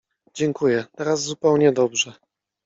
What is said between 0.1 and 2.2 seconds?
—Dziękuję, teraz zupełnie dobrze.